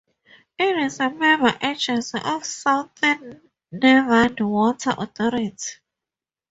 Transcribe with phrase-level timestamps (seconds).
[0.57, 3.39] It is a member agency of the Southern
[3.71, 5.59] Nevada Water Authority.